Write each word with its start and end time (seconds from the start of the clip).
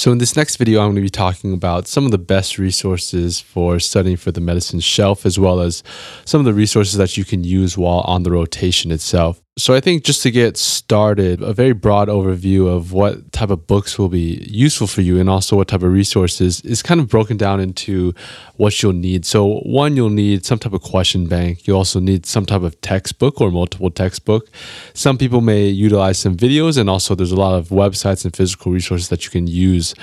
So, 0.00 0.10
in 0.12 0.16
this 0.16 0.34
next 0.34 0.56
video, 0.56 0.80
I'm 0.80 0.86
going 0.86 0.94
to 0.94 1.02
be 1.02 1.10
talking 1.10 1.52
about 1.52 1.86
some 1.86 2.06
of 2.06 2.10
the 2.10 2.16
best 2.16 2.56
resources 2.56 3.38
for 3.38 3.78
studying 3.78 4.16
for 4.16 4.32
the 4.32 4.40
medicine 4.40 4.80
shelf, 4.80 5.26
as 5.26 5.38
well 5.38 5.60
as 5.60 5.82
some 6.24 6.38
of 6.38 6.46
the 6.46 6.54
resources 6.54 6.94
that 6.94 7.18
you 7.18 7.24
can 7.26 7.44
use 7.44 7.76
while 7.76 8.00
on 8.06 8.22
the 8.22 8.30
rotation 8.30 8.92
itself. 8.92 9.42
So, 9.58 9.74
I 9.74 9.80
think 9.80 10.04
just 10.04 10.22
to 10.22 10.30
get 10.30 10.56
started, 10.56 11.42
a 11.42 11.52
very 11.52 11.72
broad 11.72 12.08
overview 12.08 12.68
of 12.68 12.92
what 12.92 13.32
type 13.32 13.50
of 13.50 13.66
books 13.66 13.98
will 13.98 14.08
be 14.08 14.46
useful 14.48 14.86
for 14.86 15.02
you 15.02 15.18
and 15.18 15.28
also 15.28 15.56
what 15.56 15.68
type 15.68 15.82
of 15.82 15.92
resources 15.92 16.60
is 16.60 16.82
kind 16.82 17.00
of 17.00 17.08
broken 17.08 17.36
down 17.36 17.60
into 17.60 18.14
what 18.56 18.80
you'll 18.80 18.92
need. 18.92 19.26
So, 19.26 19.58
one, 19.64 19.96
you'll 19.96 20.08
need 20.08 20.46
some 20.46 20.60
type 20.60 20.72
of 20.72 20.82
question 20.82 21.26
bank. 21.26 21.66
You 21.66 21.76
also 21.76 21.98
need 21.98 22.26
some 22.26 22.46
type 22.46 22.62
of 22.62 22.80
textbook 22.80 23.40
or 23.40 23.50
multiple 23.50 23.90
textbook. 23.90 24.48
Some 24.94 25.18
people 25.18 25.40
may 25.40 25.66
utilize 25.66 26.18
some 26.18 26.36
videos, 26.36 26.78
and 26.78 26.88
also 26.88 27.16
there's 27.16 27.32
a 27.32 27.36
lot 27.36 27.58
of 27.58 27.68
websites 27.68 28.24
and 28.24 28.34
physical 28.34 28.70
resources 28.70 29.08
that 29.08 29.24
you 29.24 29.30
can 29.30 29.48
use 29.48 29.94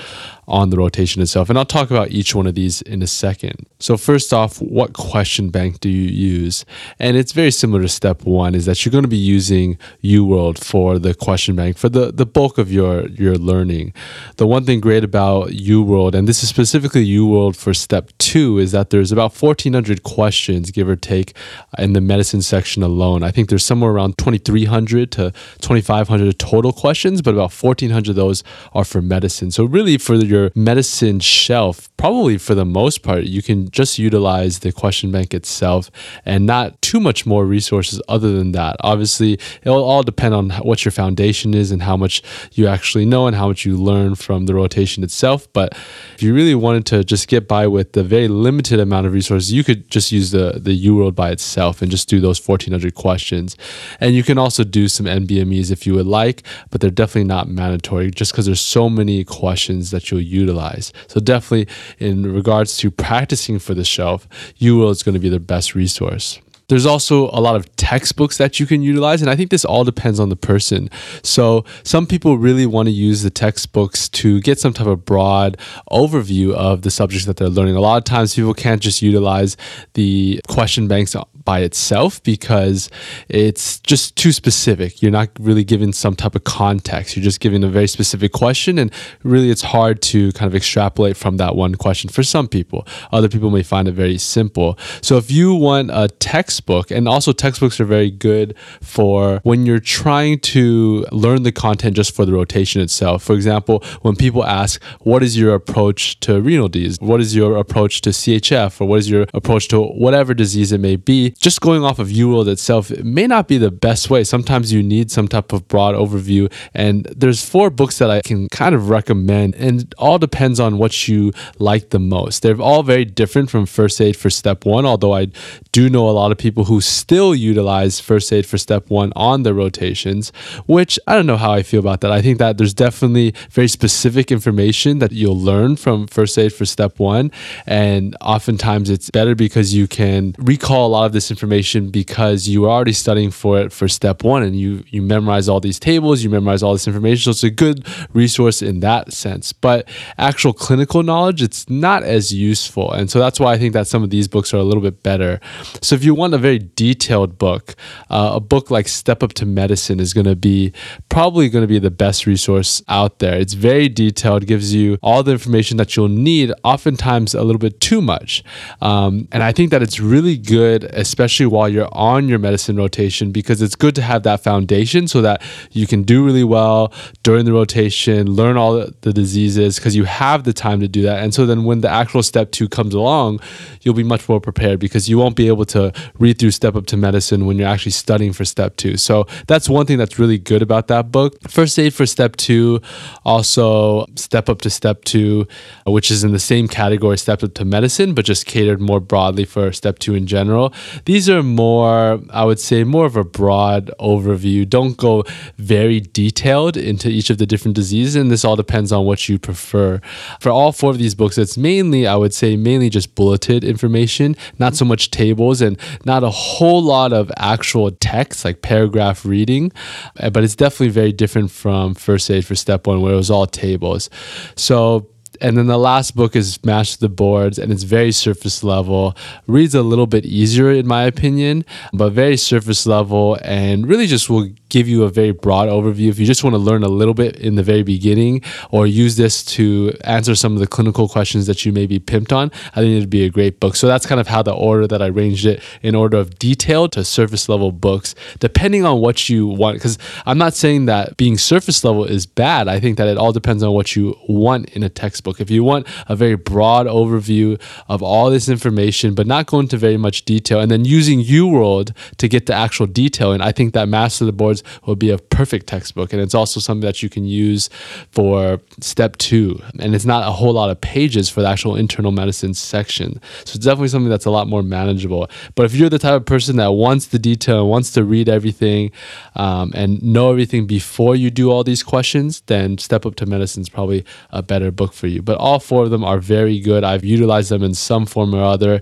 on 0.48 0.70
the 0.70 0.78
rotation 0.78 1.20
itself. 1.20 1.50
And 1.50 1.58
I'll 1.58 1.66
talk 1.66 1.90
about 1.90 2.10
each 2.10 2.34
one 2.34 2.46
of 2.46 2.54
these 2.54 2.80
in 2.82 3.02
a 3.02 3.06
second. 3.06 3.66
So, 3.78 3.96
first 3.96 4.32
off, 4.32 4.60
what 4.60 4.94
question 4.94 5.50
bank 5.50 5.80
do 5.80 5.90
you 5.90 6.08
use? 6.08 6.64
And 6.98 7.16
it's 7.16 7.32
very 7.32 7.50
similar 7.50 7.82
to 7.82 7.88
step 7.88 8.24
one, 8.24 8.54
is 8.54 8.64
that 8.64 8.84
you're 8.84 8.90
going 8.90 9.04
to 9.04 9.08
be 9.08 9.16
using 9.16 9.78
UWorld 10.02 10.58
for 10.58 10.98
the 10.98 11.14
question 11.14 11.54
bank 11.54 11.76
for 11.76 11.88
the, 11.88 12.10
the 12.10 12.26
bulk 12.26 12.56
of 12.58 12.72
your, 12.72 13.08
your 13.08 13.36
learning. 13.36 13.92
The 14.36 14.46
one 14.46 14.64
thing 14.64 14.80
great 14.80 15.04
about 15.04 15.50
UWorld, 15.50 16.14
and 16.14 16.26
this 16.26 16.42
is 16.42 16.48
specifically 16.48 17.06
UWorld 17.06 17.54
for 17.54 17.74
step 17.74 18.10
two, 18.18 18.58
is 18.58 18.72
that 18.72 18.88
there's 18.90 19.12
about 19.12 19.40
1,400 19.40 20.02
questions, 20.02 20.70
give 20.70 20.88
or 20.88 20.96
take, 20.96 21.36
in 21.76 21.92
the 21.92 22.00
medicine 22.00 22.42
section 22.42 22.82
alone. 22.82 23.22
I 23.22 23.30
think 23.30 23.50
there's 23.50 23.64
somewhere 23.64 23.90
around 23.90 24.16
2,300 24.16 25.12
to 25.12 25.32
2,500 25.60 26.38
total 26.38 26.72
questions, 26.72 27.20
but 27.20 27.34
about 27.34 27.52
1,400 27.52 28.08
of 28.08 28.16
those 28.16 28.42
are 28.72 28.84
for 28.84 29.02
medicine. 29.02 29.50
So, 29.50 29.64
really, 29.64 29.98
for 29.98 30.14
your 30.14 30.37
your 30.38 30.50
medicine 30.54 31.20
shelf, 31.20 31.88
probably 31.96 32.38
for 32.38 32.54
the 32.54 32.64
most 32.64 33.02
part, 33.02 33.24
you 33.24 33.42
can 33.42 33.70
just 33.70 33.98
utilize 33.98 34.60
the 34.60 34.72
question 34.72 35.10
bank 35.10 35.34
itself 35.34 35.90
and 36.24 36.46
not 36.46 36.80
too 36.82 37.00
much 37.00 37.26
more 37.26 37.44
resources 37.44 38.00
other 38.08 38.32
than 38.32 38.52
that. 38.52 38.76
Obviously, 38.80 39.32
it 39.34 39.66
will 39.66 39.84
all 39.84 40.02
depend 40.02 40.34
on 40.34 40.50
what 40.68 40.84
your 40.84 40.92
foundation 40.92 41.54
is 41.54 41.70
and 41.70 41.82
how 41.82 41.96
much 41.96 42.22
you 42.52 42.66
actually 42.66 43.04
know 43.04 43.26
and 43.26 43.36
how 43.36 43.48
much 43.48 43.64
you 43.64 43.76
learn 43.76 44.14
from 44.14 44.46
the 44.46 44.54
rotation 44.54 45.02
itself. 45.02 45.52
But 45.52 45.72
if 46.14 46.22
you 46.22 46.34
really 46.34 46.54
wanted 46.54 46.86
to 46.86 47.04
just 47.04 47.28
get 47.28 47.48
by 47.48 47.66
with 47.66 47.92
the 47.92 48.04
very 48.04 48.28
limited 48.28 48.80
amount 48.80 49.06
of 49.06 49.12
resources, 49.12 49.52
you 49.52 49.64
could 49.64 49.90
just 49.90 50.12
use 50.12 50.30
the, 50.30 50.58
the 50.60 50.86
UWorld 50.86 51.14
by 51.14 51.30
itself 51.30 51.82
and 51.82 51.90
just 51.90 52.08
do 52.08 52.20
those 52.20 52.46
1400 52.46 52.94
questions. 52.94 53.56
And 54.00 54.14
you 54.14 54.22
can 54.22 54.38
also 54.38 54.64
do 54.64 54.88
some 54.88 55.06
NBMEs 55.06 55.70
if 55.70 55.86
you 55.86 55.94
would 55.94 56.06
like, 56.06 56.42
but 56.70 56.80
they're 56.80 56.90
definitely 56.90 57.24
not 57.24 57.48
mandatory 57.48 58.10
just 58.10 58.32
because 58.32 58.46
there's 58.46 58.60
so 58.60 58.88
many 58.88 59.24
questions 59.24 59.90
that 59.90 60.10
you'll 60.10 60.27
utilize. 60.28 60.92
So 61.08 61.20
definitely 61.20 61.68
in 61.98 62.32
regards 62.32 62.76
to 62.78 62.90
practicing 62.90 63.58
for 63.58 63.74
the 63.74 63.84
shelf, 63.84 64.28
UWorld 64.60 64.92
is 64.92 65.02
going 65.02 65.14
to 65.14 65.20
be 65.20 65.28
the 65.28 65.40
best 65.40 65.74
resource. 65.74 66.40
There's 66.68 66.84
also 66.84 67.30
a 67.30 67.40
lot 67.40 67.56
of 67.56 67.74
textbooks 67.76 68.36
that 68.36 68.60
you 68.60 68.66
can 68.66 68.82
utilize, 68.82 69.22
and 69.22 69.30
I 69.30 69.36
think 69.36 69.50
this 69.50 69.64
all 69.64 69.84
depends 69.84 70.20
on 70.20 70.28
the 70.28 70.36
person. 70.36 70.90
So, 71.22 71.64
some 71.82 72.06
people 72.06 72.36
really 72.36 72.66
want 72.66 72.88
to 72.88 72.92
use 72.92 73.22
the 73.22 73.30
textbooks 73.30 74.06
to 74.10 74.38
get 74.42 74.60
some 74.60 74.74
type 74.74 74.86
of 74.86 75.06
broad 75.06 75.56
overview 75.90 76.52
of 76.52 76.82
the 76.82 76.90
subjects 76.90 77.24
that 77.24 77.38
they're 77.38 77.48
learning. 77.48 77.76
A 77.76 77.80
lot 77.80 77.96
of 77.96 78.04
times, 78.04 78.34
people 78.34 78.52
can't 78.52 78.82
just 78.82 79.00
utilize 79.00 79.56
the 79.94 80.42
question 80.46 80.88
banks 80.88 81.16
by 81.48 81.60
itself 81.60 82.22
because 82.24 82.90
it's 83.30 83.80
just 83.80 84.14
too 84.16 84.32
specific. 84.32 85.00
You're 85.00 85.10
not 85.10 85.30
really 85.40 85.64
given 85.64 85.94
some 85.94 86.14
type 86.14 86.34
of 86.34 86.44
context. 86.44 87.16
You're 87.16 87.24
just 87.24 87.40
given 87.40 87.64
a 87.64 87.68
very 87.68 87.86
specific 87.86 88.32
question, 88.32 88.78
and 88.78 88.92
really 89.22 89.50
it's 89.50 89.62
hard 89.62 90.02
to 90.12 90.30
kind 90.32 90.46
of 90.46 90.54
extrapolate 90.54 91.16
from 91.16 91.38
that 91.38 91.56
one 91.56 91.74
question 91.76 92.10
for 92.10 92.22
some 92.22 92.48
people. 92.48 92.86
Other 93.12 93.30
people 93.30 93.48
may 93.48 93.62
find 93.62 93.88
it 93.88 93.92
very 93.92 94.18
simple. 94.18 94.78
So 95.00 95.16
if 95.16 95.30
you 95.30 95.54
want 95.54 95.90
a 95.90 96.08
textbook, 96.08 96.90
and 96.90 97.08
also 97.08 97.32
textbooks 97.32 97.80
are 97.80 97.86
very 97.86 98.10
good 98.10 98.54
for 98.82 99.40
when 99.42 99.64
you're 99.64 99.86
trying 100.02 100.40
to 100.40 101.06
learn 101.12 101.44
the 101.44 101.52
content 101.52 101.96
just 101.96 102.14
for 102.14 102.26
the 102.26 102.34
rotation 102.34 102.82
itself. 102.82 103.22
For 103.22 103.32
example, 103.32 103.82
when 104.02 104.16
people 104.16 104.44
ask, 104.44 104.82
What 105.00 105.22
is 105.22 105.38
your 105.38 105.54
approach 105.54 106.20
to 106.20 106.42
renal 106.42 106.68
disease? 106.68 106.98
What 107.00 107.22
is 107.22 107.34
your 107.34 107.56
approach 107.56 108.02
to 108.02 108.10
CHF? 108.10 108.82
Or 108.82 108.84
what 108.84 108.98
is 108.98 109.08
your 109.08 109.24
approach 109.32 109.68
to 109.68 109.80
whatever 109.80 110.34
disease 110.34 110.72
it 110.72 110.80
may 110.80 110.96
be? 110.96 111.34
Just 111.40 111.60
going 111.60 111.84
off 111.84 111.98
of 111.98 112.08
UWorld 112.08 112.48
itself 112.48 112.90
it 112.90 113.04
may 113.04 113.26
not 113.26 113.46
be 113.46 113.58
the 113.58 113.70
best 113.70 114.10
way. 114.10 114.24
Sometimes 114.24 114.72
you 114.72 114.82
need 114.82 115.10
some 115.10 115.28
type 115.28 115.52
of 115.52 115.68
broad 115.68 115.94
overview. 115.94 116.52
And 116.74 117.04
there's 117.16 117.48
four 117.48 117.70
books 117.70 117.98
that 117.98 118.10
I 118.10 118.20
can 118.22 118.48
kind 118.48 118.74
of 118.74 118.90
recommend, 118.90 119.54
and 119.54 119.82
it 119.82 119.94
all 119.98 120.18
depends 120.18 120.58
on 120.58 120.78
what 120.78 121.06
you 121.06 121.32
like 121.58 121.90
the 121.90 121.98
most. 121.98 122.42
They're 122.42 122.60
all 122.60 122.82
very 122.82 123.04
different 123.04 123.50
from 123.50 123.66
first 123.66 124.00
aid 124.00 124.16
for 124.16 124.30
step 124.30 124.64
one, 124.64 124.84
although 124.84 125.14
I 125.14 125.28
do 125.72 125.88
know 125.88 126.08
a 126.08 126.10
lot 126.10 126.32
of 126.32 126.38
people 126.38 126.64
who 126.64 126.80
still 126.80 127.34
utilize 127.34 128.00
first 128.00 128.32
aid 128.32 128.46
for 128.46 128.58
step 128.58 128.90
one 128.90 129.12
on 129.14 129.44
their 129.44 129.54
rotations, 129.54 130.32
which 130.66 130.98
I 131.06 131.14
don't 131.14 131.26
know 131.26 131.36
how 131.36 131.52
I 131.52 131.62
feel 131.62 131.80
about 131.80 132.00
that. 132.00 132.10
I 132.10 132.20
think 132.20 132.38
that 132.38 132.58
there's 132.58 132.74
definitely 132.74 133.34
very 133.50 133.68
specific 133.68 134.32
information 134.32 134.98
that 134.98 135.12
you'll 135.12 135.38
learn 135.38 135.76
from 135.76 136.06
first 136.08 136.36
aid 136.36 136.52
for 136.52 136.64
step 136.64 136.98
one. 136.98 137.30
And 137.66 138.16
oftentimes 138.20 138.90
it's 138.90 139.10
better 139.10 139.34
because 139.34 139.74
you 139.74 139.86
can 139.86 140.34
recall 140.38 140.88
a 140.88 140.90
lot 140.90 141.06
of 141.06 141.12
this 141.12 141.27
information 141.30 141.90
because 141.90 142.48
you 142.48 142.64
are 142.64 142.70
already 142.70 142.92
studying 142.92 143.30
for 143.30 143.60
it 143.60 143.72
for 143.72 143.88
step 143.88 144.24
one 144.24 144.42
and 144.42 144.56
you 144.56 144.84
you 144.88 145.02
memorize 145.02 145.48
all 145.48 145.60
these 145.60 145.78
tables, 145.78 146.22
you 146.22 146.30
memorize 146.30 146.62
all 146.62 146.72
this 146.72 146.86
information. 146.86 147.20
So 147.22 147.30
it's 147.30 147.44
a 147.44 147.50
good 147.50 147.86
resource 148.12 148.62
in 148.62 148.80
that 148.80 149.12
sense. 149.12 149.52
But 149.52 149.88
actual 150.18 150.52
clinical 150.52 151.02
knowledge, 151.02 151.42
it's 151.42 151.68
not 151.68 152.02
as 152.02 152.32
useful. 152.32 152.92
And 152.92 153.10
so 153.10 153.18
that's 153.18 153.38
why 153.40 153.52
I 153.52 153.58
think 153.58 153.72
that 153.74 153.86
some 153.86 154.02
of 154.02 154.10
these 154.10 154.28
books 154.28 154.52
are 154.54 154.58
a 154.58 154.62
little 154.62 154.82
bit 154.82 155.02
better. 155.02 155.40
So 155.82 155.94
if 155.94 156.04
you 156.04 156.14
want 156.14 156.34
a 156.34 156.38
very 156.38 156.58
detailed 156.58 157.38
book, 157.38 157.74
uh, 158.10 158.32
a 158.34 158.40
book 158.40 158.70
like 158.70 158.88
Step 158.88 159.22
Up 159.22 159.32
to 159.34 159.46
Medicine 159.46 160.00
is 160.00 160.14
going 160.14 160.26
to 160.26 160.36
be 160.36 160.72
probably 161.08 161.48
going 161.48 161.62
to 161.62 161.68
be 161.68 161.78
the 161.78 161.90
best 161.90 162.26
resource 162.26 162.82
out 162.88 163.18
there. 163.18 163.34
It's 163.34 163.54
very 163.54 163.88
detailed, 163.88 164.46
gives 164.46 164.74
you 164.74 164.98
all 165.02 165.22
the 165.22 165.32
information 165.32 165.76
that 165.78 165.96
you'll 165.96 166.08
need, 166.08 166.52
oftentimes 166.64 167.34
a 167.34 167.42
little 167.42 167.58
bit 167.58 167.80
too 167.80 168.00
much. 168.00 168.42
Um, 168.80 169.28
and 169.32 169.42
I 169.42 169.52
think 169.52 169.70
that 169.70 169.82
it's 169.82 170.00
really 170.00 170.36
good, 170.36 170.84
especially 170.84 171.17
especially 171.18 171.46
while 171.46 171.68
you're 171.68 171.88
on 171.90 172.28
your 172.28 172.38
medicine 172.38 172.76
rotation, 172.76 173.32
because 173.32 173.60
it's 173.60 173.74
good 173.74 173.92
to 173.92 174.00
have 174.00 174.22
that 174.22 174.40
foundation 174.40 175.08
so 175.08 175.20
that 175.20 175.42
you 175.72 175.84
can 175.84 176.04
do 176.04 176.24
really 176.24 176.44
well 176.44 176.92
during 177.24 177.44
the 177.44 177.52
rotation, 177.52 178.30
learn 178.30 178.56
all 178.56 178.86
the 179.00 179.12
diseases, 179.12 179.76
because 179.76 179.96
you 179.96 180.04
have 180.04 180.44
the 180.44 180.52
time 180.52 180.78
to 180.78 180.86
do 180.86 181.02
that. 181.02 181.20
And 181.20 181.34
so 181.34 181.44
then 181.44 181.64
when 181.64 181.80
the 181.80 181.88
actual 181.88 182.22
step 182.22 182.52
two 182.52 182.68
comes 182.68 182.94
along, 182.94 183.40
you'll 183.82 183.94
be 183.94 184.04
much 184.04 184.28
more 184.28 184.40
prepared 184.40 184.78
because 184.78 185.08
you 185.08 185.18
won't 185.18 185.34
be 185.34 185.48
able 185.48 185.64
to 185.64 185.92
read 186.20 186.38
through 186.38 186.52
Step 186.52 186.76
Up 186.76 186.86
to 186.86 186.96
Medicine 186.96 187.46
when 187.46 187.58
you're 187.58 187.66
actually 187.66 187.90
studying 187.90 188.32
for 188.32 188.44
step 188.44 188.76
two. 188.76 188.96
So 188.96 189.26
that's 189.48 189.68
one 189.68 189.86
thing 189.86 189.98
that's 189.98 190.20
really 190.20 190.38
good 190.38 190.62
about 190.62 190.86
that 190.86 191.10
book. 191.10 191.36
First 191.48 191.80
Aid 191.80 191.94
for 191.94 192.06
Step 192.06 192.36
Two, 192.36 192.80
also 193.24 194.06
Step 194.14 194.48
Up 194.48 194.60
to 194.60 194.70
Step 194.70 195.02
Two, 195.02 195.48
which 195.84 196.12
is 196.12 196.22
in 196.22 196.30
the 196.30 196.38
same 196.38 196.68
category, 196.68 197.18
Step 197.18 197.42
Up 197.42 197.54
to 197.54 197.64
Medicine, 197.64 198.14
but 198.14 198.24
just 198.24 198.46
catered 198.46 198.80
more 198.80 199.00
broadly 199.00 199.44
for 199.44 199.72
Step 199.72 199.98
Two 199.98 200.14
in 200.14 200.28
general. 200.28 200.72
These 201.08 201.30
are 201.30 201.42
more, 201.42 202.20
I 202.28 202.44
would 202.44 202.60
say, 202.60 202.84
more 202.84 203.06
of 203.06 203.16
a 203.16 203.24
broad 203.24 203.90
overview. 203.98 204.68
Don't 204.68 204.94
go 204.94 205.24
very 205.56 206.00
detailed 206.00 206.76
into 206.76 207.08
each 207.08 207.30
of 207.30 207.38
the 207.38 207.46
different 207.46 207.76
diseases, 207.76 208.14
and 208.14 208.30
this 208.30 208.44
all 208.44 208.56
depends 208.56 208.92
on 208.92 209.06
what 209.06 209.26
you 209.26 209.38
prefer. 209.38 210.02
For 210.38 210.50
all 210.50 210.70
four 210.70 210.90
of 210.90 210.98
these 210.98 211.14
books, 211.14 211.38
it's 211.38 211.56
mainly, 211.56 212.06
I 212.06 212.14
would 212.16 212.34
say, 212.34 212.58
mainly 212.58 212.90
just 212.90 213.14
bulleted 213.14 213.64
information, 213.64 214.36
not 214.58 214.76
so 214.76 214.84
much 214.84 215.10
tables 215.10 215.62
and 215.62 215.78
not 216.04 216.24
a 216.24 216.28
whole 216.28 216.82
lot 216.82 217.14
of 217.14 217.32
actual 217.38 217.90
text 217.90 218.44
like 218.44 218.60
paragraph 218.60 219.24
reading, 219.24 219.72
uh, 220.20 220.28
but 220.28 220.44
it's 220.44 220.56
definitely 220.56 220.90
very 220.90 221.12
different 221.12 221.50
from 221.50 221.94
First 221.94 222.30
Aid 222.30 222.44
for 222.44 222.54
Step 222.54 222.86
One, 222.86 223.00
where 223.00 223.14
it 223.14 223.16
was 223.16 223.30
all 223.30 223.46
tables. 223.46 224.10
So, 224.56 225.08
and 225.40 225.56
then 225.56 225.66
the 225.66 225.78
last 225.78 226.16
book 226.16 226.36
is 226.36 226.62
Master 226.64 226.98
the 226.98 227.08
Boards, 227.08 227.58
and 227.58 227.72
it's 227.72 227.82
very 227.82 228.12
surface 228.12 228.62
level. 228.64 229.16
Reads 229.46 229.74
a 229.74 229.82
little 229.82 230.06
bit 230.06 230.24
easier, 230.24 230.70
in 230.70 230.86
my 230.86 231.04
opinion, 231.04 231.64
but 231.92 232.10
very 232.10 232.36
surface 232.36 232.86
level, 232.86 233.38
and 233.42 233.86
really 233.86 234.06
just 234.06 234.28
will 234.28 234.48
give 234.68 234.88
you 234.88 235.04
a 235.04 235.08
very 235.08 235.32
broad 235.32 235.68
overview. 235.68 236.08
If 236.08 236.18
you 236.18 236.26
just 236.26 236.44
want 236.44 236.54
to 236.54 236.58
learn 236.58 236.82
a 236.82 236.88
little 236.88 237.14
bit 237.14 237.36
in 237.36 237.54
the 237.54 237.62
very 237.62 237.82
beginning, 237.82 238.42
or 238.70 238.86
use 238.86 239.16
this 239.16 239.44
to 239.44 239.92
answer 240.04 240.34
some 240.34 240.54
of 240.54 240.60
the 240.60 240.66
clinical 240.66 241.08
questions 241.08 241.46
that 241.46 241.64
you 241.64 241.72
may 241.72 241.86
be 241.86 241.98
pimped 241.98 242.32
on, 242.32 242.50
I 242.72 242.80
think 242.80 242.96
it'd 242.96 243.10
be 243.10 243.24
a 243.24 243.30
great 243.30 243.60
book. 243.60 243.76
So 243.76 243.86
that's 243.86 244.06
kind 244.06 244.20
of 244.20 244.28
how 244.28 244.42
the 244.42 244.52
order 244.52 244.86
that 244.86 245.00
I 245.00 245.08
arranged 245.08 245.46
it 245.46 245.62
in 245.82 245.94
order 245.94 246.18
of 246.18 246.38
detail 246.38 246.88
to 246.88 247.04
surface 247.04 247.48
level 247.48 247.72
books, 247.72 248.14
depending 248.38 248.84
on 248.84 249.00
what 249.00 249.28
you 249.28 249.46
want. 249.46 249.76
Because 249.76 249.98
I'm 250.26 250.38
not 250.38 250.54
saying 250.54 250.86
that 250.86 251.16
being 251.16 251.38
surface 251.38 251.84
level 251.84 252.04
is 252.04 252.26
bad. 252.26 252.68
I 252.68 252.80
think 252.80 252.98
that 252.98 253.08
it 253.08 253.16
all 253.16 253.32
depends 253.32 253.62
on 253.62 253.72
what 253.72 253.96
you 253.96 254.16
want 254.28 254.70
in 254.70 254.82
a 254.82 254.88
textbook. 254.88 255.40
If 255.40 255.50
you 255.50 255.64
want 255.64 255.86
a 256.08 256.16
very 256.16 256.36
broad 256.36 256.86
overview 256.86 257.60
of 257.88 258.02
all 258.02 258.30
this 258.30 258.48
information, 258.48 259.14
but 259.14 259.26
not 259.26 259.46
go 259.46 259.60
into 259.60 259.76
very 259.76 259.96
much 259.96 260.24
detail, 260.24 260.60
and 260.60 260.70
then 260.70 260.84
using 260.84 261.22
UWorld 261.22 261.94
to 262.18 262.28
get 262.28 262.46
the 262.46 262.54
actual 262.54 262.86
detail, 262.86 263.32
and 263.32 263.42
I 263.42 263.52
think 263.52 263.74
that 263.74 263.88
Master 263.88 264.24
the 264.24 264.32
Boards 264.32 264.57
Ratios 264.62 264.86
would 264.86 264.98
be 264.98 265.10
a 265.10 265.18
perfect 265.18 265.66
textbook. 265.66 266.12
And 266.12 266.22
it's 266.22 266.34
also 266.34 266.60
something 266.60 266.86
that 266.86 267.02
you 267.02 267.08
can 267.08 267.24
use 267.24 267.68
for 268.10 268.60
step 268.80 269.16
two. 269.18 269.60
And 269.78 269.94
it's 269.94 270.04
not 270.04 270.26
a 270.26 270.32
whole 270.32 270.52
lot 270.52 270.70
of 270.70 270.80
pages 270.80 271.28
for 271.28 271.42
the 271.42 271.48
actual 271.48 271.76
internal 271.76 272.12
medicine 272.12 272.54
section. 272.54 273.20
So 273.44 273.56
it's 273.56 273.64
definitely 273.64 273.88
something 273.88 274.10
that's 274.10 274.26
a 274.26 274.30
lot 274.30 274.48
more 274.48 274.62
manageable. 274.62 275.28
But 275.54 275.66
if 275.66 275.74
you're 275.74 275.90
the 275.90 275.98
type 275.98 276.14
of 276.14 276.26
person 276.26 276.56
that 276.56 276.72
wants 276.72 277.06
the 277.06 277.18
detail 277.18 277.60
and 277.60 277.68
wants 277.68 277.92
to 277.92 278.04
read 278.04 278.28
everything 278.28 278.90
um, 279.36 279.72
and 279.74 280.02
know 280.02 280.30
everything 280.30 280.66
before 280.66 281.16
you 281.16 281.30
do 281.30 281.50
all 281.50 281.64
these 281.64 281.82
questions, 281.82 282.42
then 282.46 282.78
Step 282.78 283.06
Up 283.06 283.14
to 283.16 283.26
Medicine 283.26 283.62
is 283.62 283.68
probably 283.68 284.04
a 284.30 284.42
better 284.42 284.70
book 284.70 284.92
for 284.92 285.06
you. 285.06 285.22
But 285.22 285.38
all 285.38 285.58
four 285.58 285.84
of 285.84 285.90
them 285.90 286.04
are 286.04 286.18
very 286.18 286.60
good. 286.60 286.84
I've 286.84 287.04
utilized 287.04 287.50
them 287.50 287.62
in 287.62 287.74
some 287.74 288.06
form 288.06 288.34
or 288.34 288.42
other, 288.42 288.80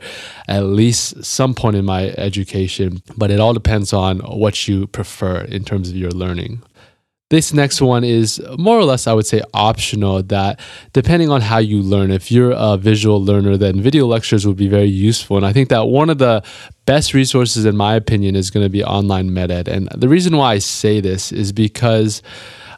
at 0.49 0.65
least 0.65 1.25
some 1.25 1.55
point 1.55 1.77
in 1.77 1.85
my 1.85 2.11
education. 2.17 3.03
But 3.17 3.31
it 3.31 3.41
all 3.41 3.55
depends 3.55 3.93
on 3.93 4.21
what 4.21 4.69
you 4.69 4.87
prefer 4.87 5.41
in 5.41 5.65
terms 5.67 5.91
of 5.91 5.97
your 5.97 6.11
learning. 6.11 6.63
This 7.29 7.53
next 7.53 7.83
one 7.83 8.05
is 8.05 8.41
more 8.57 8.79
or 8.79 8.85
less, 8.85 9.09
I 9.09 9.13
would 9.13 9.27
say, 9.27 9.43
optional. 9.53 10.23
That 10.23 10.61
depending 10.93 11.29
on 11.29 11.41
how 11.41 11.59
you 11.59 11.83
learn, 11.83 12.13
if 12.13 12.31
you're 12.31 12.53
a 12.53 12.77
visual 12.77 13.23
learner, 13.23 13.57
then 13.57 13.81
video 13.81 14.07
lectures 14.07 14.47
would 14.47 14.57
be 14.57 14.69
very 14.69 14.89
useful. 14.89 15.37
And 15.37 15.45
I 15.45 15.53
think 15.53 15.69
that 15.71 15.89
one 15.89 16.09
of 16.09 16.19
the 16.19 16.45
best 16.87 17.15
resources, 17.15 17.65
in 17.65 17.77
my 17.77 17.97
opinion, 17.97 18.37
is 18.37 18.51
going 18.51 18.65
to 18.65 18.71
be 18.71 18.85
online 18.85 19.31
MedEd. 19.31 19.67
And 19.67 19.89
the 19.89 20.09
reason 20.09 20.37
why 20.37 20.53
I 20.53 20.59
say 20.59 21.01
this 21.01 21.33
is 21.33 21.51
because 21.51 22.23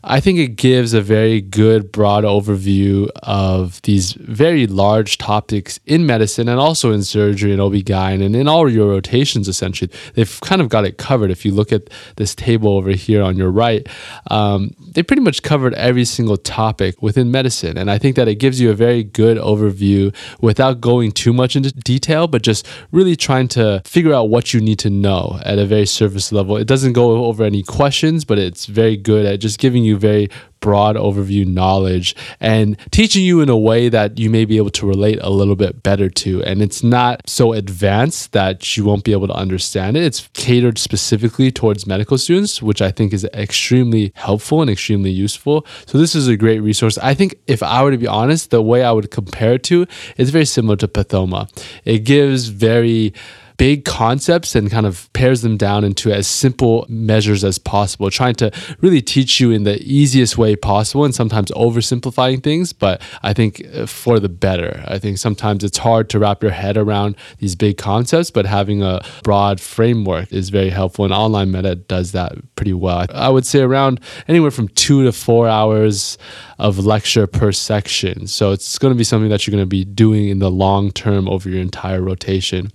I 0.05 0.21
think 0.21 0.39
it 0.39 0.57
gives 0.57 0.95
a 0.95 1.01
very 1.01 1.41
good 1.41 1.91
broad 1.91 2.25
overview 2.25 3.09
of 3.23 3.83
these 3.83 4.13
very 4.13 4.67
large 4.67 5.19
topics 5.19 5.81
in 5.87 6.07
medicine 6.07 6.49
and 6.49 6.61
also 6.61 6.93
in 6.93 7.03
surgery 7.03 7.53
and 7.53 7.61
OB-GYN 7.61 8.25
and 8.25 8.37
in 8.37 8.49
all 8.49 8.69
your 8.69 8.89
rotations 8.89 9.49
essentially. 9.49 9.91
They've 10.15 10.41
kind 10.41 10.61
of 10.61 10.69
got 10.69 10.85
it 10.85 10.99
covered. 10.99 11.31
If 11.31 11.45
you 11.45 11.53
look 11.53 11.73
at 11.73 11.91
this 12.17 12.35
table 12.35 12.77
over 12.77 12.91
here 12.91 13.23
on 13.23 13.37
your 13.37 13.51
right, 13.51 13.87
um, 14.31 14.75
they 14.79 15.03
pretty 15.03 15.23
much 15.23 15.43
covered 15.43 15.75
every 15.75 16.05
single 16.05 16.37
topic 16.37 17.01
within 17.03 17.31
medicine. 17.31 17.77
And 17.77 17.91
I 17.91 17.99
think 17.99 18.17
that 18.17 18.29
it 18.29 18.37
gives 18.37 18.61
you 18.61 18.71
a 18.71 18.75
very 18.75 19.03
good 19.03 19.37
overview 19.37 20.15
without 20.41 20.81
going 20.81 21.13
too 21.13 21.33
much 21.33 21.57
into 21.57 21.73
detail, 21.73 22.27
but 22.27 22.43
just 22.43 22.67
really 22.93 23.17
trying 23.17 23.49
to 23.49 23.83
figure 23.85 24.13
out 24.13 24.29
what 24.29 24.55
you 24.55 24.61
need 24.61 24.79
to 24.81 24.91
know 24.91 25.41
at 25.45 25.59
a 25.59 25.67
very 25.67 25.87
surface 25.87 26.33
level. 26.33 26.57
It 26.57 26.67
doesn't 26.67 26.93
go 26.93 27.25
over 27.25 27.45
any 27.45 27.63
questions, 27.63 28.25
but 28.25 28.39
it's 28.39 28.67
very 28.67 28.97
good 28.97 29.27
at 29.27 29.41
just 29.41 29.59
giving 29.59 29.85
you 29.85 29.88
you 29.89 29.99
very 29.99 30.29
broad 30.61 30.97
overview 30.97 31.47
knowledge 31.47 32.15
and 32.41 32.77
teaching 32.91 33.25
you 33.25 33.41
in 33.41 33.49
a 33.49 33.57
way 33.57 33.89
that 33.89 34.19
you 34.19 34.29
may 34.29 34.45
be 34.45 34.57
able 34.57 34.71
to 34.71 34.87
relate 34.87 35.19
a 35.23 35.31
little 35.31 35.57
bit 35.57 35.83
better 35.83 36.09
to. 36.09 36.43
And 36.43 36.61
it's 36.63 36.83
not 36.83 37.29
so 37.29 37.53
advanced 37.53 38.33
that 38.33 38.77
you 38.77 38.85
won't 38.85 39.05
be 39.05 39.13
able 39.13 39.29
to 39.29 39.35
understand 39.35 39.97
it. 39.97 40.03
It's 40.03 40.29
catered 40.35 40.79
specifically 40.79 41.51
towards 41.51 41.87
medical 41.87 42.19
students, 42.19 42.61
which 42.63 42.83
I 42.83 42.91
think 42.91 43.13
is 43.13 43.25
extremely 43.27 44.13
helpful 44.15 44.61
and 44.61 44.71
extremely 44.71 45.11
useful. 45.11 45.67
So 45.87 45.99
this 45.99 46.15
is 46.15 46.29
a 46.29 46.37
great 46.37 46.61
resource. 46.61 46.99
I 46.99 47.15
think 47.15 47.37
if 47.47 47.63
I 47.63 47.83
were 47.83 47.91
to 47.91 47.99
be 47.99 48.07
honest, 48.07 48.51
the 48.51 48.63
way 48.63 48.83
I 48.83 48.93
would 48.93 49.11
compare 49.11 49.55
it 49.55 49.63
to 49.65 49.87
is 50.17 50.31
very 50.31 50.45
similar 50.45 50.77
to 50.77 50.89
Pathoma. 50.89 51.49
It 51.85 52.01
gives 52.01 52.49
very 52.49 53.15
big 53.59 53.85
concepts 53.85 54.55
and 54.55 54.71
kind 54.71 54.87
of 54.87 55.13
pares 55.13 55.43
them 55.43 55.57
down 55.57 55.85
into 55.85 56.11
as 56.13 56.27
simple 56.27 56.87
measures 56.89 57.45
as 57.45 57.59
possible, 57.59 58.09
trying 58.11 58.35
to 58.37 58.51
really 58.81 59.03
teach 59.03 59.41
you 59.41 59.51
in 59.51 59.65
the 59.65 59.83
easiest 59.83 60.39
way 60.39 60.57
possible 60.57 61.05
and 61.05 61.15
sometimes 61.15 61.51
oversimplifying 61.51 62.43
things, 62.43 62.73
but 62.73 63.03
I 63.23 63.33
think 63.33 63.63
uh, 63.75 63.87
for 63.87 64.21
the 64.21 64.29
better. 64.29 64.85
I 64.87 64.99
think 64.99 65.19
sometimes 65.19 65.65
it's 65.65 65.79
hard 65.79 66.09
to 66.11 66.19
wrap 66.19 66.43
your 66.43 66.53
head 66.53 66.77
around 66.77 67.17
these 67.39 67.57
big 67.57 67.77
concepts, 67.77 68.31
but 68.31 68.47
having 68.47 68.83
a 68.83 69.05
broad 69.25 69.61
framework 69.61 70.33
is 70.33 70.51
very 70.51 70.71
helpful. 70.71 71.05
And 71.05 71.13
online 71.13 71.51
MedEd 71.51 71.89
does 71.89 72.13
that 72.13 72.33
pretty 72.55 72.75
well. 72.75 73.07
I 73.13 73.29
would 73.29 73.45
say 73.45 73.61
around 73.61 74.01
anywhere 74.29 74.53
from 74.53 74.69
two 74.69 75.05
to 75.05 75.13
four 75.13 75.49
hours 75.49 76.17
of 76.59 76.85
lecture 76.85 77.27
per 77.27 77.53
section. 77.53 78.27
So 78.27 78.53
it's 78.53 78.79
going 78.79 78.93
to 78.93 78.99
be 78.99 79.05
something 79.05 79.31
that 79.31 79.47
you're 79.47 79.53
going 79.53 79.63
to 79.63 79.67
be 79.67 79.85
doing 79.85 80.29
in 80.29 80.39
the 80.41 80.51
long 80.51 80.91
term 80.91 81.29
over 81.29 81.49
your 81.49 81.61
entire 81.61 82.03
rotation. 82.03 82.73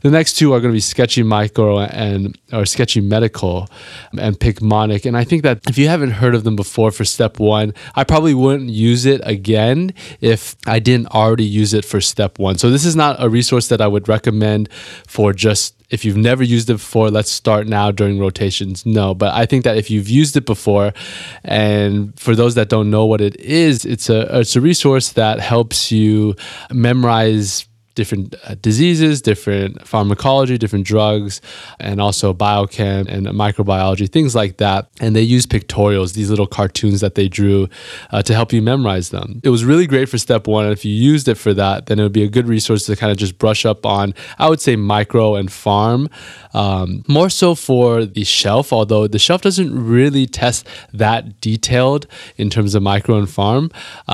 The 0.00 0.10
next 0.10 0.34
two 0.34 0.52
are 0.52 0.60
going 0.60 0.72
to 0.72 0.76
be 0.76 0.80
Sketchy 0.80 1.22
Micro 1.22 1.80
and 1.80 2.38
or 2.52 2.64
Sketchy 2.64 3.00
Medical 3.00 3.68
and 4.18 4.38
Picmonic. 4.38 5.04
And 5.04 5.16
I 5.16 5.24
think 5.24 5.42
that 5.42 5.60
if 5.68 5.76
you 5.76 5.88
haven't 5.88 6.12
heard 6.12 6.34
of 6.34 6.44
them 6.44 6.56
before 6.56 6.90
for 6.90 7.04
step 7.04 7.38
one, 7.38 7.74
I 7.94 8.04
probably 8.04 8.34
wouldn't 8.34 8.70
use 8.70 9.04
it 9.04 9.20
again 9.24 9.92
if 10.20 10.56
I 10.66 10.78
didn't 10.78 11.08
already 11.08 11.44
use 11.44 11.74
it 11.74 11.84
for 11.84 12.00
step 12.00 12.38
one. 12.38 12.58
So 12.58 12.70
this 12.70 12.84
is 12.84 12.96
not 12.96 13.22
a 13.22 13.28
resource 13.28 13.68
that 13.68 13.80
I 13.80 13.86
would 13.86 14.08
recommend 14.08 14.72
for 15.06 15.32
just 15.32 15.77
if 15.90 16.04
you've 16.04 16.16
never 16.16 16.42
used 16.42 16.68
it 16.68 16.74
before, 16.74 17.10
let's 17.10 17.30
start 17.30 17.66
now 17.66 17.90
during 17.90 18.18
rotations. 18.18 18.84
No, 18.84 19.14
but 19.14 19.32
I 19.34 19.46
think 19.46 19.64
that 19.64 19.76
if 19.76 19.90
you've 19.90 20.08
used 20.08 20.36
it 20.36 20.44
before, 20.44 20.92
and 21.44 22.18
for 22.18 22.34
those 22.34 22.54
that 22.56 22.68
don't 22.68 22.90
know 22.90 23.06
what 23.06 23.20
it 23.20 23.36
is, 23.40 23.84
it's 23.84 24.10
a 24.10 24.40
it's 24.40 24.56
a 24.56 24.60
resource 24.60 25.12
that 25.12 25.40
helps 25.40 25.90
you 25.90 26.34
memorize 26.70 27.67
different 28.00 28.26
uh, 28.46 28.54
diseases, 28.68 29.14
different 29.30 29.70
pharmacology, 29.92 30.56
different 30.64 30.86
drugs, 30.94 31.32
and 31.88 31.96
also 32.06 32.26
biochem 32.44 33.02
and 33.14 33.22
microbiology, 33.44 34.06
things 34.18 34.32
like 34.42 34.54
that. 34.64 34.80
And 35.02 35.10
they 35.16 35.26
use 35.36 35.44
pictorials, 35.56 36.08
these 36.20 36.30
little 36.32 36.50
cartoons 36.58 37.00
that 37.04 37.14
they 37.18 37.28
drew 37.38 37.60
uh, 38.14 38.22
to 38.28 38.32
help 38.38 38.50
you 38.54 38.62
memorize 38.72 39.08
them. 39.16 39.28
It 39.46 39.50
was 39.56 39.62
really 39.70 39.86
great 39.92 40.08
for 40.08 40.18
step 40.18 40.42
one. 40.56 40.64
And 40.66 40.72
if 40.78 40.82
you 40.88 40.94
used 41.12 41.26
it 41.32 41.38
for 41.44 41.52
that, 41.62 41.76
then 41.86 41.98
it 41.98 42.04
would 42.06 42.18
be 42.22 42.26
a 42.30 42.32
good 42.36 42.48
resource 42.56 42.82
to 42.86 42.96
kind 43.02 43.12
of 43.12 43.18
just 43.24 43.34
brush 43.44 43.62
up 43.72 43.80
on, 43.98 44.14
I 44.38 44.46
would 44.50 44.62
say, 44.66 44.74
micro 44.76 45.26
and 45.40 45.48
pharm, 45.62 46.00
Um, 46.54 46.88
more 47.18 47.30
so 47.40 47.48
for 47.68 47.90
the 48.16 48.24
shelf, 48.24 48.66
although 48.78 49.06
the 49.16 49.22
shelf 49.26 49.40
doesn't 49.48 49.72
really 49.96 50.26
test 50.42 50.60
that 51.04 51.22
detailed 51.48 52.02
in 52.42 52.48
terms 52.54 52.74
of 52.76 52.82
micro 52.82 53.14
and 53.20 53.28
pharm, 53.36 53.64